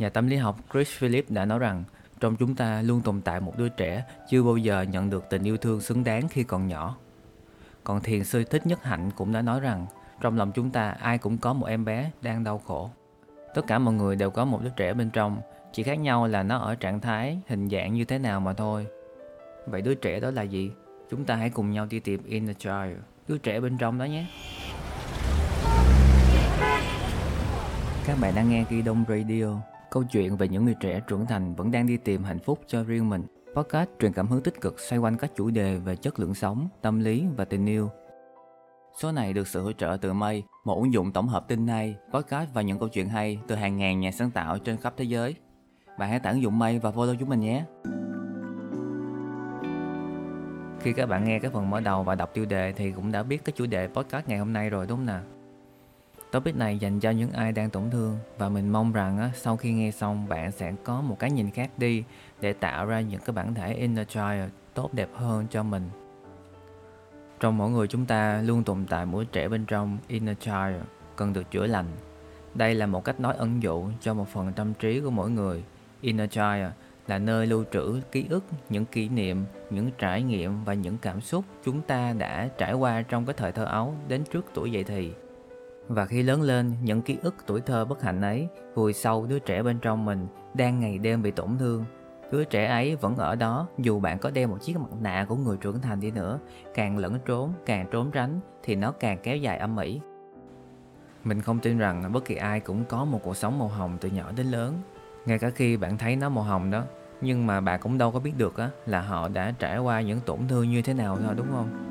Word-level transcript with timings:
Nhà 0.00 0.08
tâm 0.08 0.26
lý 0.26 0.36
học 0.36 0.58
Chris 0.72 0.88
Phillips 0.88 1.30
đã 1.30 1.44
nói 1.44 1.58
rằng 1.58 1.84
trong 2.20 2.36
chúng 2.36 2.54
ta 2.54 2.82
luôn 2.82 3.00
tồn 3.00 3.20
tại 3.20 3.40
một 3.40 3.58
đứa 3.58 3.68
trẻ 3.68 4.04
chưa 4.30 4.42
bao 4.42 4.56
giờ 4.56 4.82
nhận 4.82 5.10
được 5.10 5.24
tình 5.30 5.42
yêu 5.42 5.56
thương 5.56 5.80
xứng 5.80 6.04
đáng 6.04 6.28
khi 6.28 6.44
còn 6.44 6.68
nhỏ. 6.68 6.96
Còn 7.84 8.00
thiền 8.00 8.24
sư 8.24 8.44
Thích 8.44 8.66
Nhất 8.66 8.84
Hạnh 8.84 9.10
cũng 9.16 9.32
đã 9.32 9.42
nói 9.42 9.60
rằng 9.60 9.86
trong 10.20 10.36
lòng 10.36 10.52
chúng 10.52 10.70
ta 10.70 10.90
ai 10.90 11.18
cũng 11.18 11.38
có 11.38 11.52
một 11.52 11.66
em 11.66 11.84
bé 11.84 12.10
đang 12.22 12.44
đau 12.44 12.58
khổ. 12.58 12.90
Tất 13.54 13.62
cả 13.66 13.78
mọi 13.78 13.94
người 13.94 14.16
đều 14.16 14.30
có 14.30 14.44
một 14.44 14.62
đứa 14.62 14.70
trẻ 14.76 14.94
bên 14.94 15.10
trong, 15.10 15.40
chỉ 15.72 15.82
khác 15.82 15.98
nhau 15.98 16.26
là 16.26 16.42
nó 16.42 16.58
ở 16.58 16.74
trạng 16.74 17.00
thái, 17.00 17.38
hình 17.48 17.68
dạng 17.68 17.94
như 17.94 18.04
thế 18.04 18.18
nào 18.18 18.40
mà 18.40 18.52
thôi. 18.52 18.86
Vậy 19.66 19.82
đứa 19.82 19.94
trẻ 19.94 20.20
đó 20.20 20.30
là 20.30 20.42
gì? 20.42 20.70
Chúng 21.10 21.24
ta 21.24 21.36
hãy 21.36 21.50
cùng 21.50 21.70
nhau 21.70 21.86
đi 21.90 22.00
tìm 22.00 22.22
inner 22.24 22.56
child, 22.56 22.98
đứa 23.28 23.38
trẻ 23.38 23.60
bên 23.60 23.78
trong 23.78 23.98
đó 23.98 24.04
nhé. 24.04 24.26
Các 28.06 28.16
bạn 28.20 28.34
đang 28.34 28.50
nghe 28.50 28.64
Ghi 28.70 28.82
Đông 28.82 29.04
Radio, 29.08 29.46
câu 29.90 30.04
chuyện 30.04 30.36
về 30.36 30.48
những 30.48 30.64
người 30.64 30.76
trẻ 30.80 31.00
trưởng 31.08 31.26
thành 31.26 31.54
vẫn 31.54 31.70
đang 31.70 31.86
đi 31.86 31.96
tìm 31.96 32.24
hạnh 32.24 32.38
phúc 32.38 32.60
cho 32.66 32.84
riêng 32.84 33.08
mình. 33.08 33.22
Podcast 33.54 33.90
truyền 34.00 34.12
cảm 34.12 34.28
hứng 34.28 34.42
tích 34.42 34.60
cực 34.60 34.80
xoay 34.80 34.98
quanh 34.98 35.16
các 35.16 35.30
chủ 35.36 35.50
đề 35.50 35.76
về 35.76 35.96
chất 35.96 36.20
lượng 36.20 36.34
sống, 36.34 36.68
tâm 36.82 37.00
lý 37.00 37.26
và 37.36 37.44
tình 37.44 37.66
yêu. 37.66 37.90
Số 39.00 39.12
này 39.12 39.32
được 39.32 39.48
sự 39.48 39.62
hỗ 39.62 39.72
trợ 39.72 39.96
từ 40.00 40.12
Mây, 40.12 40.42
một 40.64 40.74
ứng 40.74 40.92
dụng 40.92 41.12
tổng 41.12 41.28
hợp 41.28 41.48
tin 41.48 41.66
hay, 41.66 41.96
podcast 42.12 42.50
và 42.54 42.62
những 42.62 42.78
câu 42.78 42.88
chuyện 42.88 43.08
hay 43.08 43.38
từ 43.48 43.54
hàng 43.54 43.76
ngàn 43.76 44.00
nhà 44.00 44.10
sáng 44.10 44.30
tạo 44.30 44.58
trên 44.58 44.76
khắp 44.76 44.94
thế 44.96 45.04
giới. 45.04 45.34
Bạn 45.98 46.10
hãy 46.10 46.20
tải 46.20 46.32
ứng 46.32 46.42
dụng 46.42 46.58
Mây 46.58 46.78
và 46.78 46.90
follow 46.90 47.14
chúng 47.20 47.28
mình 47.28 47.40
nhé. 47.40 47.64
Khi 50.80 50.92
các 50.92 51.06
bạn 51.06 51.24
nghe 51.24 51.38
cái 51.38 51.50
phần 51.50 51.70
mở 51.70 51.80
đầu 51.80 52.02
và 52.02 52.14
đọc 52.14 52.30
tiêu 52.34 52.44
đề 52.44 52.72
thì 52.72 52.92
cũng 52.92 53.12
đã 53.12 53.22
biết 53.22 53.44
cái 53.44 53.52
chủ 53.56 53.66
đề 53.66 53.88
podcast 53.88 54.28
ngày 54.28 54.38
hôm 54.38 54.52
nay 54.52 54.70
rồi 54.70 54.86
đúng 54.86 54.98
không 54.98 55.06
nào? 55.06 55.22
Topic 56.32 56.56
này 56.56 56.78
dành 56.78 57.00
cho 57.00 57.10
những 57.10 57.32
ai 57.32 57.52
đang 57.52 57.70
tổn 57.70 57.90
thương 57.90 58.18
và 58.38 58.48
mình 58.48 58.68
mong 58.68 58.92
rằng 58.92 59.30
sau 59.34 59.56
khi 59.56 59.72
nghe 59.72 59.90
xong 59.90 60.28
bạn 60.28 60.52
sẽ 60.52 60.72
có 60.84 61.00
một 61.00 61.18
cái 61.18 61.30
nhìn 61.30 61.50
khác 61.50 61.70
đi 61.78 62.04
để 62.40 62.52
tạo 62.52 62.86
ra 62.86 63.00
những 63.00 63.20
cái 63.20 63.34
bản 63.34 63.54
thể 63.54 63.74
inner 63.74 64.08
child 64.08 64.50
tốt 64.74 64.94
đẹp 64.94 65.08
hơn 65.14 65.46
cho 65.50 65.62
mình. 65.62 65.90
Trong 67.40 67.58
mỗi 67.58 67.70
người 67.70 67.86
chúng 67.88 68.06
ta 68.06 68.42
luôn 68.42 68.64
tồn 68.64 68.86
tại 68.88 69.06
một 69.06 69.22
trẻ 69.32 69.48
bên 69.48 69.64
trong 69.66 69.98
inner 70.08 70.38
child 70.38 70.76
cần 71.16 71.32
được 71.32 71.50
chữa 71.50 71.66
lành. 71.66 71.86
Đây 72.54 72.74
là 72.74 72.86
một 72.86 73.04
cách 73.04 73.20
nói 73.20 73.34
ẩn 73.38 73.62
dụ 73.62 73.88
cho 74.00 74.14
một 74.14 74.28
phần 74.28 74.52
tâm 74.52 74.74
trí 74.74 75.00
của 75.00 75.10
mỗi 75.10 75.30
người. 75.30 75.64
Inner 76.00 76.30
child 76.30 76.66
là 77.06 77.18
nơi 77.18 77.46
lưu 77.46 77.64
trữ 77.72 78.00
ký 78.12 78.26
ức, 78.30 78.44
những 78.68 78.84
kỷ 78.84 79.08
niệm, 79.08 79.44
những 79.70 79.90
trải 79.98 80.22
nghiệm 80.22 80.64
và 80.64 80.74
những 80.74 80.98
cảm 80.98 81.20
xúc 81.20 81.44
chúng 81.64 81.82
ta 81.82 82.12
đã 82.12 82.48
trải 82.58 82.74
qua 82.74 83.02
trong 83.02 83.26
cái 83.26 83.34
thời 83.38 83.52
thơ 83.52 83.64
ấu 83.64 83.94
đến 84.08 84.24
trước 84.32 84.46
tuổi 84.54 84.72
dậy 84.72 84.84
thì. 84.84 85.12
Và 85.90 86.06
khi 86.06 86.22
lớn 86.22 86.42
lên, 86.42 86.74
những 86.82 87.02
ký 87.02 87.18
ức 87.22 87.34
tuổi 87.46 87.60
thơ 87.60 87.84
bất 87.84 88.02
hạnh 88.02 88.20
ấy 88.20 88.48
vùi 88.74 88.92
sâu 88.92 89.26
đứa 89.26 89.38
trẻ 89.38 89.62
bên 89.62 89.78
trong 89.78 90.04
mình 90.04 90.26
đang 90.54 90.80
ngày 90.80 90.98
đêm 90.98 91.22
bị 91.22 91.30
tổn 91.30 91.58
thương. 91.58 91.84
Đứa 92.32 92.44
trẻ 92.44 92.66
ấy 92.66 92.96
vẫn 92.96 93.16
ở 93.16 93.34
đó 93.36 93.66
dù 93.78 94.00
bạn 94.00 94.18
có 94.18 94.30
đeo 94.30 94.48
một 94.48 94.58
chiếc 94.60 94.76
mặt 94.76 94.88
nạ 95.00 95.26
của 95.28 95.36
người 95.36 95.56
trưởng 95.56 95.80
thành 95.80 96.00
đi 96.00 96.10
nữa, 96.10 96.38
càng 96.74 96.98
lẫn 96.98 97.18
trốn, 97.24 97.52
càng 97.66 97.86
trốn 97.90 98.10
tránh 98.10 98.40
thì 98.62 98.74
nó 98.74 98.92
càng 98.92 99.18
kéo 99.22 99.36
dài 99.36 99.58
âm 99.58 99.76
ỉ. 99.76 100.00
Mình 101.24 101.40
không 101.40 101.58
tin 101.58 101.78
rằng 101.78 102.12
bất 102.12 102.24
kỳ 102.24 102.34
ai 102.34 102.60
cũng 102.60 102.84
có 102.84 103.04
một 103.04 103.20
cuộc 103.22 103.36
sống 103.36 103.58
màu 103.58 103.68
hồng 103.68 103.98
từ 104.00 104.08
nhỏ 104.08 104.32
đến 104.36 104.46
lớn. 104.46 104.80
Ngay 105.26 105.38
cả 105.38 105.50
khi 105.50 105.76
bạn 105.76 105.98
thấy 105.98 106.16
nó 106.16 106.28
màu 106.28 106.44
hồng 106.44 106.70
đó, 106.70 106.84
nhưng 107.20 107.46
mà 107.46 107.60
bạn 107.60 107.80
cũng 107.82 107.98
đâu 107.98 108.12
có 108.12 108.20
biết 108.20 108.32
được 108.36 108.56
á 108.56 108.70
là 108.86 109.00
họ 109.00 109.28
đã 109.28 109.54
trải 109.58 109.78
qua 109.78 110.00
những 110.00 110.20
tổn 110.20 110.48
thương 110.48 110.70
như 110.70 110.82
thế 110.82 110.94
nào 110.94 111.18
thôi 111.24 111.34
đúng 111.36 111.46
không? 111.50 111.89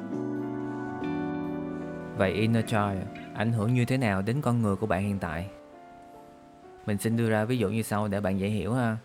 Vậy 2.20 2.32
inner 2.32 2.66
child 2.66 2.98
ảnh 3.36 3.52
hưởng 3.52 3.74
như 3.74 3.86
thế 3.86 3.98
nào 3.98 4.22
đến 4.22 4.42
con 4.42 4.62
người 4.62 4.76
của 4.76 4.88
bạn 4.88 5.04
hiện 5.04 5.20
tại? 5.20 5.48
Mình 6.86 6.98
xin 6.98 7.18
đưa 7.18 7.30
ra 7.30 7.46
ví 7.46 7.58
dụ 7.58 7.70
như 7.70 7.82
sau 7.82 8.08
để 8.08 8.22
bạn 8.22 8.40
dễ 8.40 8.48
hiểu 8.48 8.74
ha. 8.74 8.98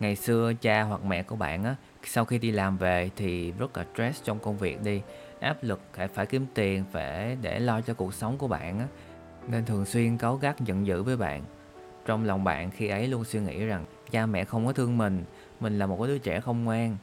Ngày 0.00 0.16
xưa 0.16 0.52
cha 0.60 0.82
hoặc 0.82 1.04
mẹ 1.04 1.22
của 1.22 1.36
bạn 1.36 1.64
á, 1.64 1.76
sau 2.04 2.24
khi 2.24 2.38
đi 2.38 2.50
làm 2.50 2.78
về 2.78 3.10
thì 3.16 3.52
rất 3.52 3.76
là 3.76 3.84
stress 3.94 4.24
trong 4.24 4.38
công 4.38 4.58
việc 4.58 4.82
đi, 4.82 5.02
áp 5.40 5.56
lực 5.62 5.80
phải 5.92 6.08
phải 6.08 6.26
kiếm 6.26 6.46
tiền 6.54 6.84
phải 6.92 7.36
để 7.42 7.58
lo 7.58 7.80
cho 7.80 7.94
cuộc 7.94 8.14
sống 8.14 8.38
của 8.38 8.48
bạn 8.48 8.78
á, 8.78 8.86
nên 9.48 9.64
thường 9.64 9.84
xuyên 9.84 10.18
cáu 10.18 10.36
gắt 10.36 10.60
giận 10.60 10.86
dữ 10.86 11.02
với 11.02 11.16
bạn. 11.16 11.42
Trong 12.06 12.24
lòng 12.24 12.44
bạn 12.44 12.70
khi 12.70 12.88
ấy 12.88 13.08
luôn 13.08 13.24
suy 13.24 13.40
nghĩ 13.40 13.64
rằng 13.66 13.84
cha 14.10 14.26
mẹ 14.26 14.44
không 14.44 14.66
có 14.66 14.72
thương 14.72 14.98
mình, 14.98 15.24
mình 15.60 15.78
là 15.78 15.86
một 15.86 16.06
đứa 16.06 16.18
trẻ 16.18 16.40
không 16.40 16.64
ngoan. 16.64 16.96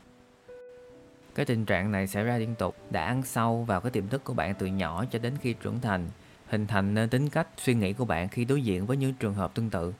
Cái 1.35 1.45
tình 1.45 1.65
trạng 1.65 1.91
này 1.91 2.07
xảy 2.07 2.23
ra 2.23 2.37
liên 2.37 2.55
tục 2.55 2.75
đã 2.89 3.05
ăn 3.05 3.23
sâu 3.23 3.63
vào 3.63 3.81
cái 3.81 3.91
tiềm 3.91 4.07
thức 4.07 4.23
của 4.23 4.33
bạn 4.33 4.55
từ 4.59 4.65
nhỏ 4.65 5.05
cho 5.11 5.19
đến 5.19 5.33
khi 5.41 5.53
trưởng 5.53 5.79
thành 5.79 6.07
hình 6.47 6.67
thành 6.67 6.93
nên 6.93 7.09
tính 7.09 7.29
cách 7.29 7.47
suy 7.57 7.73
nghĩ 7.73 7.93
của 7.93 8.05
bạn 8.05 8.29
khi 8.29 8.45
đối 8.45 8.61
diện 8.61 8.85
với 8.85 8.97
những 8.97 9.13
trường 9.13 9.33
hợp 9.33 9.51
tương 9.53 9.69
tự. 9.69 9.93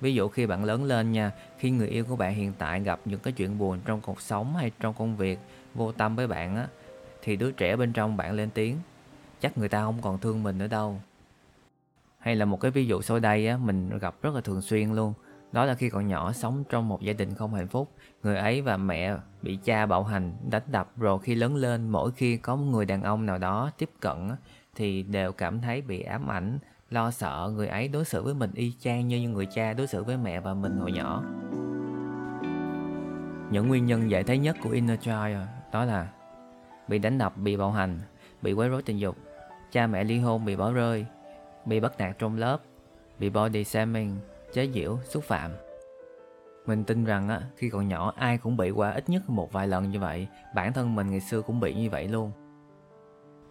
Ví 0.00 0.14
dụ 0.14 0.28
khi 0.28 0.46
bạn 0.46 0.64
lớn 0.64 0.84
lên 0.84 1.12
nha, 1.12 1.32
khi 1.58 1.70
người 1.70 1.88
yêu 1.88 2.04
của 2.04 2.16
bạn 2.16 2.34
hiện 2.34 2.52
tại 2.58 2.80
gặp 2.80 3.00
những 3.04 3.20
cái 3.20 3.32
chuyện 3.32 3.58
buồn 3.58 3.78
trong 3.84 4.00
cuộc 4.00 4.20
sống 4.20 4.56
hay 4.56 4.72
trong 4.80 4.94
công 4.94 5.16
việc, 5.16 5.38
vô 5.74 5.92
tâm 5.92 6.16
với 6.16 6.26
bạn 6.26 6.56
á, 6.56 6.66
thì 7.22 7.36
đứa 7.36 7.50
trẻ 7.50 7.76
bên 7.76 7.92
trong 7.92 8.16
bạn 8.16 8.32
lên 8.32 8.50
tiếng, 8.54 8.78
chắc 9.40 9.58
người 9.58 9.68
ta 9.68 9.82
không 9.82 9.98
còn 10.02 10.18
thương 10.18 10.42
mình 10.42 10.58
nữa 10.58 10.66
đâu. 10.66 11.00
Hay 12.18 12.36
là 12.36 12.44
một 12.44 12.60
cái 12.60 12.70
ví 12.70 12.86
dụ 12.86 13.02
sau 13.02 13.18
đây 13.18 13.46
á, 13.48 13.56
mình 13.56 13.98
gặp 13.98 14.14
rất 14.22 14.34
là 14.34 14.40
thường 14.40 14.62
xuyên 14.62 14.94
luôn. 14.94 15.12
Đó 15.54 15.64
là 15.64 15.74
khi 15.74 15.90
còn 15.90 16.08
nhỏ 16.08 16.32
sống 16.32 16.64
trong 16.68 16.88
một 16.88 17.02
gia 17.02 17.12
đình 17.12 17.34
không 17.34 17.54
hạnh 17.54 17.68
phúc, 17.68 17.90
người 18.22 18.36
ấy 18.36 18.62
và 18.62 18.76
mẹ 18.76 19.16
bị 19.42 19.58
cha 19.64 19.86
bạo 19.86 20.02
hành, 20.02 20.36
đánh 20.50 20.62
đập 20.66 20.88
rồi 20.96 21.18
khi 21.22 21.34
lớn 21.34 21.56
lên 21.56 21.88
mỗi 21.88 22.10
khi 22.12 22.36
có 22.36 22.56
một 22.56 22.64
người 22.64 22.84
đàn 22.84 23.02
ông 23.02 23.26
nào 23.26 23.38
đó 23.38 23.70
tiếp 23.78 23.90
cận 24.00 24.30
thì 24.74 25.02
đều 25.02 25.32
cảm 25.32 25.60
thấy 25.60 25.82
bị 25.82 26.02
ám 26.02 26.30
ảnh, 26.30 26.58
lo 26.90 27.10
sợ 27.10 27.50
người 27.54 27.68
ấy 27.68 27.88
đối 27.88 28.04
xử 28.04 28.22
với 28.22 28.34
mình 28.34 28.50
y 28.54 28.72
chang 28.80 29.08
như 29.08 29.28
người 29.28 29.46
cha 29.46 29.72
đối 29.72 29.86
xử 29.86 30.04
với 30.04 30.16
mẹ 30.16 30.40
và 30.40 30.54
mình 30.54 30.78
hồi 30.78 30.92
nhỏ. 30.92 31.22
Những 33.50 33.68
nguyên 33.68 33.86
nhân 33.86 34.10
dễ 34.10 34.22
thấy 34.22 34.38
nhất 34.38 34.56
của 34.62 34.70
inner 34.70 35.00
child 35.00 35.38
đó 35.72 35.84
là 35.84 36.08
bị 36.88 36.98
đánh 36.98 37.18
đập, 37.18 37.36
bị 37.36 37.56
bạo 37.56 37.70
hành, 37.70 37.98
bị 38.42 38.52
quấy 38.52 38.68
rối 38.68 38.82
tình 38.82 38.98
dục, 38.98 39.16
cha 39.72 39.86
mẹ 39.86 40.04
ly 40.04 40.18
hôn 40.18 40.44
bị 40.44 40.56
bỏ 40.56 40.72
rơi, 40.72 41.06
bị 41.64 41.80
bắt 41.80 41.98
nạt 41.98 42.18
trong 42.18 42.36
lớp, 42.36 42.58
bị 43.18 43.30
body 43.30 43.64
shaming, 43.64 44.18
chế 44.54 44.68
giễu, 44.74 44.98
xúc 45.04 45.24
phạm. 45.24 45.50
Mình 46.66 46.84
tin 46.84 47.04
rằng 47.04 47.28
á, 47.28 47.40
khi 47.56 47.70
còn 47.70 47.88
nhỏ 47.88 48.12
ai 48.16 48.38
cũng 48.38 48.56
bị 48.56 48.70
qua 48.70 48.90
ít 48.90 49.08
nhất 49.08 49.30
một 49.30 49.52
vài 49.52 49.68
lần 49.68 49.90
như 49.90 50.00
vậy, 50.00 50.28
bản 50.54 50.72
thân 50.72 50.94
mình 50.94 51.10
ngày 51.10 51.20
xưa 51.20 51.42
cũng 51.42 51.60
bị 51.60 51.74
như 51.74 51.90
vậy 51.90 52.08
luôn. 52.08 52.32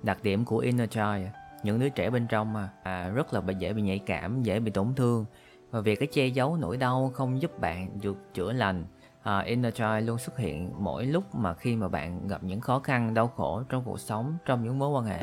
Đặc 0.03 0.17
điểm 0.23 0.45
của 0.45 0.57
inner 0.57 0.89
child, 0.89 1.27
những 1.63 1.79
đứa 1.79 1.89
trẻ 1.89 2.09
bên 2.09 2.27
trong 2.27 2.53
mà 2.53 2.69
à, 2.83 3.09
rất 3.09 3.33
là 3.33 3.41
dễ 3.59 3.73
bị 3.73 3.81
nhạy 3.81 3.99
cảm, 3.99 4.43
dễ 4.43 4.59
bị 4.59 4.71
tổn 4.71 4.93
thương 4.95 5.25
và 5.71 5.81
việc 5.81 5.99
cái 5.99 6.07
che 6.11 6.27
giấu 6.27 6.57
nỗi 6.57 6.77
đau 6.77 7.11
không 7.13 7.41
giúp 7.41 7.59
bạn 7.59 7.99
được 8.01 8.17
chữa 8.33 8.51
lành. 8.51 8.85
À, 9.23 9.39
inner 9.39 9.73
child 9.73 10.07
luôn 10.07 10.17
xuất 10.17 10.37
hiện 10.37 10.71
mỗi 10.77 11.05
lúc 11.05 11.35
mà 11.35 11.53
khi 11.53 11.75
mà 11.75 11.87
bạn 11.87 12.27
gặp 12.27 12.43
những 12.43 12.61
khó 12.61 12.79
khăn, 12.79 13.13
đau 13.13 13.27
khổ 13.27 13.63
trong 13.69 13.83
cuộc 13.85 13.99
sống, 13.99 14.37
trong 14.45 14.63
những 14.63 14.79
mối 14.79 14.89
quan 14.89 15.05
hệ. 15.05 15.21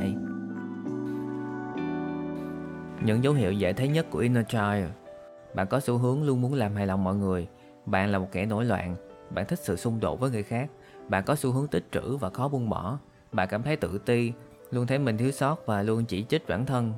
Những 3.05 3.25
dấu 3.25 3.33
hiệu 3.33 3.53
dễ 3.53 3.73
thấy 3.73 3.89
nhất 3.89 4.07
của 4.11 4.19
inner 4.19 4.47
child 4.49 5.00
bạn 5.55 5.67
có 5.67 5.81
xu 5.81 5.99
hướng 5.99 6.23
luôn 6.23 6.41
muốn 6.41 6.55
làm 6.55 6.77
hài 6.77 6.87
lòng 6.87 7.05
mọi 7.05 7.15
người 7.15 7.49
Bạn 7.87 8.13
là 8.13 8.19
một 8.19 8.29
kẻ 8.33 8.47
nổi 8.47 8.65
loạn 8.65 8.97
Bạn 9.31 9.47
thích 9.47 9.59
sự 9.59 9.77
xung 9.77 10.01
đột 10.01 10.21
với 10.21 10.31
người 10.31 10.43
khác 10.43 10.71
Bạn 11.09 11.25
có 11.25 11.35
xu 11.35 11.53
hướng 11.53 11.67
tích 11.67 11.85
trữ 11.93 12.17
và 12.17 12.31
khó 12.31 12.49
buông 12.49 12.71
bỏ 12.71 12.99
Bạn 13.33 13.49
cảm 13.49 13.63
thấy 13.63 13.77
tự 13.77 13.99
ti 13.99 14.33
luôn 14.71 14.87
thấy 14.87 14.99
mình 14.99 15.19
thiếu 15.19 15.31
sót 15.31 15.67
và 15.67 15.83
luôn 15.83 16.05
chỉ 16.05 16.25
trích 16.29 16.49
bản 16.49 16.67
thân. 16.67 16.93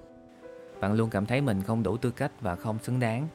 Bạn 0.80 0.92
luôn 0.92 1.10
cảm 1.10 1.26
thấy 1.26 1.40
mình 1.40 1.62
không 1.62 1.82
đủ 1.82 1.96
tư 1.96 2.10
cách 2.10 2.32
và 2.40 2.56
không 2.56 2.78
xứng 2.78 3.00
đáng. 3.00 3.28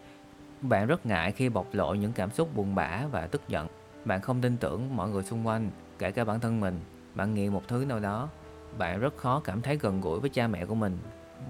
Bạn 0.62 0.88
rất 0.88 1.06
ngại 1.06 1.32
khi 1.32 1.50
bộc 1.50 1.68
lộ 1.74 1.94
những 1.94 2.12
cảm 2.14 2.32
xúc 2.32 2.56
buồn 2.56 2.76
bã 2.76 3.08
và 3.12 3.28
tức 3.28 3.42
giận. 3.48 3.68
Bạn 4.06 4.22
không 4.22 4.42
tin 4.42 4.58
tưởng 4.58 4.96
mọi 4.96 5.10
người 5.10 5.24
xung 5.24 5.48
quanh, 5.48 5.70
kể 6.00 6.12
cả 6.12 6.24
bản 6.24 6.40
thân 6.40 6.60
mình. 6.60 6.80
Bạn 7.16 7.34
nghiện 7.34 7.54
một 7.54 7.68
thứ 7.68 7.86
nào 7.86 8.00
đó. 8.00 8.30
Bạn 8.78 9.00
rất 9.00 9.18
khó 9.18 9.40
cảm 9.40 9.62
thấy 9.62 9.78
gần 9.78 10.02
gũi 10.02 10.20
với 10.20 10.30
cha 10.30 10.48
mẹ 10.48 10.66
của 10.66 10.76
mình. 10.76 10.98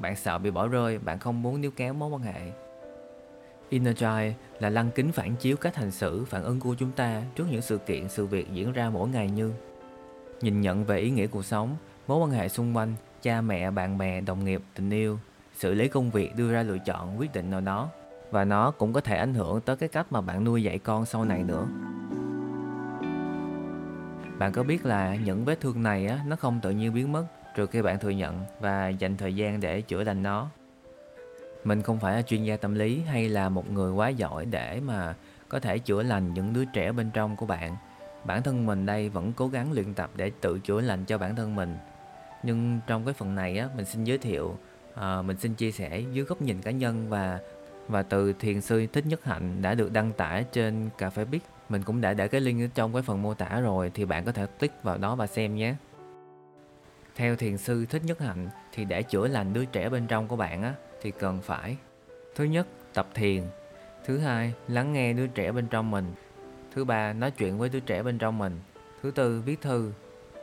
Bạn 0.02 0.16
sợ 0.16 0.38
bị 0.38 0.52
bỏ 0.52 0.68
rơi, 0.68 1.00
bạn 1.00 1.20
không 1.20 1.42
muốn 1.42 1.62
níu 1.62 1.72
kéo 1.72 1.94
mối 1.94 2.10
quan 2.10 2.22
hệ. 2.22 2.52
Inner 3.70 3.96
Child 3.98 4.34
là 4.60 4.70
lăng 4.70 4.92
kính 4.92 5.12
phản 5.12 5.36
chiếu 5.36 5.58
cách 5.58 5.76
hành 5.76 5.92
xử, 5.92 6.26
phản 6.26 6.44
ứng 6.44 6.60
của 6.60 6.76
chúng 6.76 6.92
ta 6.92 7.22
trước 7.36 7.46
những 7.52 7.62
sự 7.62 7.78
kiện, 7.78 8.10
sự 8.10 8.26
việc 8.26 8.54
diễn 8.54 8.74
ra 8.74 8.90
mỗi 8.90 9.10
ngày 9.10 9.30
như 9.30 9.54
nhìn 10.42 10.62
nhận 10.62 10.86
về 10.86 11.00
ý 11.00 11.10
nghĩa 11.10 11.28
cuộc 11.28 11.46
sống, 11.46 11.76
mối 12.08 12.20
quan 12.20 12.32
hệ 12.32 12.50
xung 12.50 12.78
quanh, 12.78 12.94
cha 13.22 13.42
mẹ, 13.42 13.72
bạn 13.72 13.98
bè, 13.98 14.22
đồng 14.22 14.46
nghiệp, 14.46 14.62
tình 14.76 14.90
yêu, 14.90 15.20
xử 15.56 15.74
lý 15.74 15.88
công 15.88 16.10
việc 16.10 16.36
đưa 16.36 16.52
ra 16.52 16.64
lựa 16.64 16.78
chọn 16.78 17.20
quyết 17.20 17.34
định 17.34 17.52
nào 17.52 17.62
đó 17.62 17.90
và 18.32 18.46
nó 18.46 18.72
cũng 18.72 18.94
có 18.94 19.02
thể 19.02 19.18
ảnh 19.18 19.34
hưởng 19.34 19.62
tới 19.62 19.76
cái 19.76 19.90
cách 19.90 20.12
mà 20.12 20.22
bạn 20.22 20.44
nuôi 20.44 20.64
dạy 20.64 20.80
con 20.80 21.06
sau 21.06 21.26
này 21.26 21.44
nữa. 21.44 21.68
Bạn 24.38 24.52
có 24.52 24.64
biết 24.64 24.86
là 24.86 25.16
những 25.16 25.46
vết 25.46 25.60
thương 25.60 25.84
này 25.84 26.08
á, 26.08 26.20
nó 26.28 26.36
không 26.36 26.60
tự 26.64 26.72
nhiên 26.72 26.94
biến 26.94 27.12
mất 27.12 27.26
trừ 27.56 27.66
khi 27.66 27.82
bạn 27.82 28.00
thừa 28.00 28.10
nhận 28.10 28.46
và 28.60 28.88
dành 28.88 29.18
thời 29.18 29.36
gian 29.36 29.60
để 29.60 29.82
chữa 29.82 30.04
lành 30.04 30.24
nó. 30.24 30.50
Mình 31.68 31.82
không 31.82 32.00
phải 32.00 32.16
là 32.16 32.22
chuyên 32.22 32.44
gia 32.44 32.58
tâm 32.58 32.76
lý 32.76 33.02
hay 33.02 33.30
là 33.30 33.50
một 33.50 33.72
người 33.72 33.92
quá 33.92 34.10
giỏi 34.10 34.46
để 34.46 34.80
mà 34.86 35.16
có 35.50 35.60
thể 35.60 35.80
chữa 35.80 36.04
lành 36.04 36.34
những 36.34 36.54
đứa 36.54 36.66
trẻ 36.66 36.92
bên 36.92 37.12
trong 37.14 37.36
của 37.36 37.46
bạn. 37.46 37.76
Bản 38.26 38.44
thân 38.44 38.66
mình 38.66 38.86
đây 38.86 39.10
vẫn 39.10 39.34
cố 39.36 39.48
gắng 39.48 39.72
luyện 39.72 39.94
tập 39.94 40.10
để 40.16 40.32
tự 40.42 40.60
chữa 40.60 40.82
lành 40.82 41.06
cho 41.06 41.18
bản 41.18 41.36
thân 41.36 41.56
mình 41.56 41.78
nhưng 42.44 42.80
trong 42.88 43.06
cái 43.06 43.14
phần 43.14 43.36
này 43.36 43.58
á 43.58 43.70
mình 43.76 43.86
xin 43.86 44.04
giới 44.04 44.18
thiệu 44.18 44.58
à, 44.96 45.22
mình 45.22 45.38
xin 45.38 45.54
chia 45.54 45.72
sẻ 45.72 46.00
dưới 46.00 46.26
góc 46.26 46.42
nhìn 46.42 46.62
cá 46.62 46.72
nhân 46.72 47.10
và 47.10 47.40
và 47.88 48.04
từ 48.04 48.34
thiền 48.34 48.62
sư 48.62 48.88
Thích 48.94 49.06
Nhất 49.06 49.26
Hạnh 49.26 49.62
đã 49.62 49.74
được 49.74 49.94
đăng 49.94 50.12
tải 50.12 50.46
trên 50.52 50.90
cà 50.98 51.10
phê 51.10 51.26
biết. 51.26 51.40
Mình 51.70 51.84
cũng 51.84 52.02
đã 52.02 52.14
để 52.14 52.28
cái 52.28 52.42
link 52.42 52.62
ở 52.62 52.68
trong 52.76 52.94
cái 52.94 53.02
phần 53.02 53.22
mô 53.22 53.34
tả 53.34 53.60
rồi 53.60 53.92
thì 53.94 54.06
bạn 54.06 54.26
có 54.26 54.32
thể 54.32 54.46
click 54.46 54.84
vào 54.84 54.98
đó 54.98 55.16
và 55.16 55.28
xem 55.28 55.56
nhé. 55.56 55.76
Theo 57.16 57.36
thiền 57.36 57.58
sư 57.58 57.86
Thích 57.86 58.02
Nhất 58.06 58.20
Hạnh 58.20 58.50
thì 58.74 58.86
để 58.86 59.04
chữa 59.04 59.28
lành 59.28 59.54
đứa 59.54 59.66
trẻ 59.66 59.90
bên 59.90 60.08
trong 60.08 60.28
của 60.28 60.36
bạn 60.36 60.64
á 60.64 60.74
thì 61.02 61.12
cần 61.12 61.42
phải. 61.42 61.78
Thứ 62.36 62.44
nhất 62.44 62.68
tập 62.94 63.08
thiền, 63.14 63.44
thứ 64.06 64.18
hai 64.18 64.54
lắng 64.68 64.94
nghe 64.94 65.14
đứa 65.14 65.28
trẻ 65.28 65.52
bên 65.52 65.68
trong 65.68 65.92
mình, 65.92 66.06
thứ 66.76 66.86
ba 66.86 67.14
nói 67.14 67.32
chuyện 67.32 67.58
với 67.58 67.70
đứa 67.70 67.80
trẻ 67.80 68.04
bên 68.04 68.18
trong 68.18 68.38
mình, 68.38 68.60
thứ 69.02 69.12
tư 69.12 69.42
viết 69.46 69.62
thư, 69.62 69.92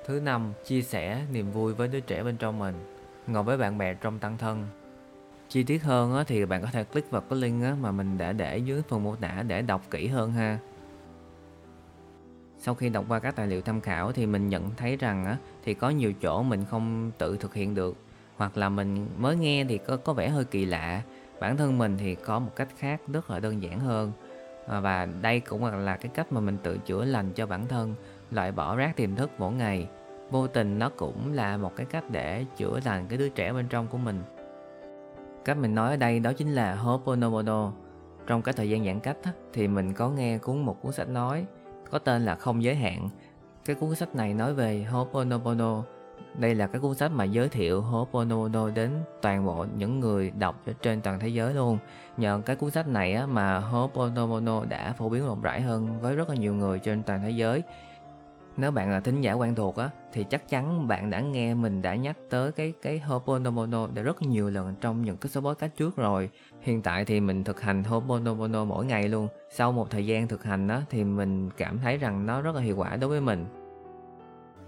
thứ 0.07 0.21
năm 0.21 0.53
chia 0.65 0.83
sẻ 0.83 1.23
niềm 1.33 1.53
vui 1.53 1.75
với 1.75 1.89
đứa 1.89 2.01
trẻ 2.01 2.23
bên 2.23 2.37
trong 2.37 2.59
mình, 2.59 2.75
ngồi 3.27 3.43
với 3.43 3.57
bạn 3.57 3.79
bè 3.79 3.95
trong 3.95 4.19
tăng 4.19 4.39
thân. 4.39 4.67
Chi 5.49 5.63
tiết 5.63 5.83
hơn 5.83 6.15
á, 6.15 6.25
thì 6.27 6.45
bạn 6.45 6.63
có 6.63 6.69
thể 6.73 6.85
click 6.85 7.11
vào 7.11 7.23
cái 7.31 7.39
link 7.39 7.63
á, 7.63 7.77
mà 7.81 7.91
mình 7.91 8.19
đã 8.19 8.33
để 8.33 8.59
dưới 8.59 8.83
phần 8.89 9.03
mô 9.03 9.17
tả 9.17 9.43
để 9.47 9.63
đọc 9.63 9.83
kỹ 9.91 10.07
hơn 10.07 10.33
ha. 10.33 10.59
Sau 12.59 12.75
khi 12.75 12.89
đọc 12.89 13.05
qua 13.09 13.19
các 13.19 13.37
tài 13.37 13.47
liệu 13.47 13.61
tham 13.61 13.81
khảo 13.81 14.13
thì 14.13 14.27
mình 14.27 14.49
nhận 14.49 14.71
thấy 14.77 14.97
rằng 14.97 15.25
á, 15.27 15.37
thì 15.65 15.75
có 15.75 15.91
nhiều 15.91 16.13
chỗ 16.13 16.43
mình 16.43 16.65
không 16.71 17.11
tự 17.19 17.37
thực 17.37 17.55
hiện 17.55 17.75
được 17.75 17.97
hoặc 18.37 18.57
là 18.57 18.69
mình 18.69 19.07
mới 19.19 19.37
nghe 19.37 19.65
thì 19.65 19.79
có 19.79 19.97
có 19.97 20.13
vẻ 20.13 20.29
hơi 20.29 20.45
kỳ 20.45 20.65
lạ. 20.65 21.03
Bản 21.41 21.57
thân 21.57 21.79
mình 21.79 21.97
thì 21.99 22.15
có 22.15 22.39
một 22.39 22.51
cách 22.57 22.69
khác 22.79 23.01
rất 23.13 23.31
là 23.31 23.41
đơn 23.41 23.63
giản 23.63 23.81
hơn. 23.81 24.13
À, 24.69 24.81
và 24.81 25.07
đây 25.07 25.41
cũng 25.41 25.65
là 25.65 25.97
cái 25.97 26.11
cách 26.15 26.33
mà 26.33 26.41
mình 26.41 26.59
tự 26.63 26.79
chữa 26.79 27.05
lành 27.05 27.33
cho 27.33 27.47
bản 27.47 27.67
thân, 27.69 27.95
loại 28.31 28.53
bỏ 28.53 28.77
rác 28.77 28.97
tiềm 28.97 29.15
thức 29.15 29.31
mỗi 29.39 29.53
ngày. 29.53 29.89
Vô 30.31 30.47
tình 30.47 30.79
nó 30.79 30.89
cũng 30.97 31.33
là 31.33 31.57
một 31.57 31.77
cái 31.77 31.87
cách 31.87 32.05
để 32.11 32.45
chữa 32.57 32.81
lành 32.85 33.07
cái 33.09 33.19
đứa 33.19 33.29
trẻ 33.29 33.53
bên 33.53 33.69
trong 33.69 33.87
của 33.87 33.99
mình. 33.99 34.23
Cách 35.45 35.57
mình 35.57 35.75
nói 35.75 35.91
ở 35.91 35.97
đây 35.97 36.21
đó 36.21 36.33
chính 36.33 36.53
là 36.53 36.79
Ho'oponopono. 36.85 37.71
Trong 38.27 38.43
cái 38.43 38.53
thời 38.53 38.71
gian 38.71 38.85
giãn 38.85 39.01
cách 39.01 39.17
thì 39.53 39.69
mình 39.69 39.93
có 39.93 40.11
nghe 40.11 40.39
cuốn, 40.39 40.63
một 40.63 40.83
cuốn 40.83 40.93
sách 40.93 41.09
nói 41.09 41.47
có 41.91 41.99
tên 41.99 42.25
là 42.25 42.35
không 42.35 42.63
giới 42.63 42.75
hạn. 42.75 43.09
Cái 43.65 43.77
cuốn 43.77 43.95
sách 43.95 44.15
này 44.15 44.35
nói 44.35 44.55
về 44.55 44.87
Ho'oponopono 44.93 45.83
đây 46.39 46.55
là 46.55 46.67
cái 46.67 46.81
cuốn 46.81 46.95
sách 46.95 47.13
mà 47.13 47.25
giới 47.25 47.49
thiệu 47.49 47.83
Ho'oponopono 47.83 48.75
đến 48.75 48.91
toàn 49.23 49.47
bộ 49.47 49.67
những 49.77 50.01
người 50.01 50.31
đọc 50.31 50.63
trên 50.83 51.01
toàn 51.01 51.21
thế 51.21 51.29
giới 51.29 51.55
luôn. 51.55 51.79
Nhờ 52.17 52.41
cái 52.47 52.57
cuốn 52.57 52.71
sách 52.71 52.89
này 52.89 53.15
á, 53.15 53.27
mà 53.27 53.61
Ho'oponopono 53.61 54.69
đã 54.69 54.93
phổ 54.93 55.09
biến 55.09 55.27
rộng 55.27 55.43
rãi 55.43 55.61
hơn 55.61 56.01
với 56.01 56.17
rất 56.17 56.29
là 56.29 56.35
nhiều 56.35 56.55
người 56.55 56.79
trên 56.79 57.03
toàn 57.03 57.23
thế 57.23 57.31
giới. 57.31 57.63
Nếu 58.57 58.71
bạn 58.71 58.91
là 58.91 59.01
thính 59.01 59.21
giả 59.21 59.33
quen 59.33 59.55
thuộc 59.55 59.77
á, 59.77 59.91
thì 60.13 60.25
chắc 60.25 60.49
chắn 60.49 60.89
bạn 60.89 61.11
đã 61.11 61.21
nghe 61.21 61.55
mình 61.55 61.83
đã 61.83 61.95
nhắc 61.95 62.17
tới 62.31 62.53
cái 62.53 62.73
cái 62.83 63.03
Ho'oponopono 63.09 63.95
đã 63.95 64.03
rất 64.03 64.23
nhiều 64.23 64.51
lần 64.51 64.75
trong 64.81 65.03
những 65.03 65.17
cái 65.17 65.31
số 65.31 65.41
podcast 65.41 65.77
trước 65.77 65.97
rồi. 65.97 66.31
Hiện 66.61 66.83
tại 66.83 67.05
thì 67.05 67.21
mình 67.21 67.45
thực 67.45 67.61
hành 67.61 67.83
Ho'oponopono 67.83 68.65
mỗi 68.65 68.85
ngày 68.85 69.09
luôn. 69.09 69.29
Sau 69.51 69.73
một 69.73 69.91
thời 69.91 70.07
gian 70.07 70.29
thực 70.29 70.45
hành 70.45 70.69
á, 70.69 70.83
thì 70.91 71.05
mình 71.05 71.51
cảm 71.51 71.79
thấy 71.79 71.99
rằng 71.99 72.27
nó 72.27 72.43
rất 72.43 72.55
là 72.55 72.61
hiệu 72.61 72.77
quả 72.77 72.97
đối 72.97 73.11
với 73.11 73.21
mình 73.21 73.47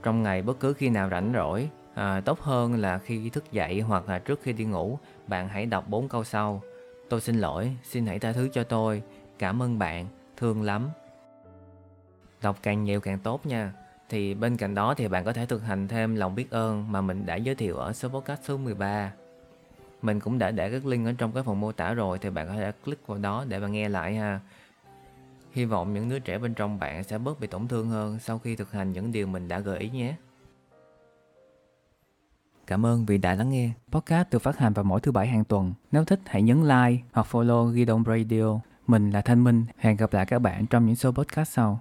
trong 0.02 0.22
ngày 0.22 0.42
bất 0.42 0.60
cứ 0.60 0.72
khi 0.72 0.88
nào 0.88 1.10
rảnh 1.10 1.32
rỗi 1.34 1.68
à, 1.94 2.20
tốt 2.20 2.40
hơn 2.40 2.74
là 2.74 2.98
khi 2.98 3.30
thức 3.30 3.52
dậy 3.52 3.80
hoặc 3.80 4.08
là 4.08 4.18
trước 4.18 4.40
khi 4.42 4.52
đi 4.52 4.64
ngủ 4.64 4.98
bạn 5.26 5.48
hãy 5.48 5.66
đọc 5.66 5.84
bốn 5.88 6.08
câu 6.08 6.24
sau. 6.24 6.62
Tôi 7.08 7.20
xin 7.20 7.36
lỗi 7.36 7.76
xin 7.84 8.06
hãy 8.06 8.18
tha 8.18 8.32
thứ 8.32 8.48
cho 8.52 8.64
tôi. 8.64 9.02
Cảm 9.38 9.62
ơn 9.62 9.78
bạn 9.78 10.06
thương 10.36 10.62
lắm. 10.62 10.88
Đọc 12.42 12.58
càng 12.62 12.84
nhiều 12.84 13.00
càng 13.00 13.18
tốt 13.18 13.46
nha. 13.46 13.72
Thì 14.08 14.34
bên 14.34 14.56
cạnh 14.56 14.74
đó 14.74 14.94
thì 14.94 15.08
bạn 15.08 15.24
có 15.24 15.32
thể 15.32 15.46
thực 15.46 15.62
hành 15.62 15.88
thêm 15.88 16.16
lòng 16.16 16.34
biết 16.34 16.50
ơn 16.50 16.92
mà 16.92 17.00
mình 17.00 17.26
đã 17.26 17.36
giới 17.36 17.54
thiệu 17.54 17.76
ở 17.76 17.92
số 17.92 18.08
podcast 18.08 18.40
số 18.44 18.56
13 18.56 19.12
mình 20.02 20.20
cũng 20.20 20.38
đã 20.38 20.50
để 20.50 20.70
các 20.70 20.86
link 20.86 21.06
ở 21.06 21.12
trong 21.18 21.32
cái 21.32 21.42
phần 21.42 21.60
mô 21.60 21.72
tả 21.72 21.94
rồi 21.94 22.18
thì 22.18 22.30
bạn 22.30 22.46
có 22.48 22.54
thể 22.54 22.72
click 22.84 23.06
vào 23.06 23.18
đó 23.18 23.44
để 23.48 23.60
bạn 23.60 23.72
nghe 23.72 23.88
lại 23.88 24.14
ha. 24.14 24.40
Hy 25.56 25.64
vọng 25.64 25.94
những 25.94 26.08
đứa 26.08 26.18
trẻ 26.18 26.38
bên 26.38 26.54
trong 26.54 26.78
bạn 26.78 27.04
sẽ 27.04 27.18
bớt 27.18 27.40
bị 27.40 27.46
tổn 27.46 27.68
thương 27.68 27.88
hơn 27.88 28.18
sau 28.18 28.38
khi 28.38 28.56
thực 28.56 28.72
hành 28.72 28.92
những 28.92 29.12
điều 29.12 29.26
mình 29.26 29.48
đã 29.48 29.60
gợi 29.60 29.78
ý 29.78 29.90
nhé. 29.90 30.14
Cảm 32.66 32.86
ơn 32.86 33.06
vì 33.06 33.18
đã 33.18 33.34
lắng 33.34 33.50
nghe. 33.50 33.70
Podcast 33.92 34.30
được 34.30 34.38
phát 34.38 34.58
hành 34.58 34.72
vào 34.72 34.84
mỗi 34.84 35.00
thứ 35.00 35.12
bảy 35.12 35.26
hàng 35.26 35.44
tuần. 35.44 35.74
Nếu 35.92 36.04
thích, 36.04 36.20
hãy 36.26 36.42
nhấn 36.42 36.62
like 36.62 37.02
hoặc 37.12 37.26
follow 37.30 37.72
Gidon 37.72 38.04
Radio. 38.06 38.60
Mình 38.86 39.10
là 39.10 39.20
Thanh 39.20 39.44
Minh. 39.44 39.64
Hẹn 39.78 39.96
gặp 39.96 40.12
lại 40.12 40.26
các 40.26 40.38
bạn 40.38 40.66
trong 40.66 40.86
những 40.86 40.96
số 40.96 41.12
podcast 41.12 41.52
sau. 41.52 41.80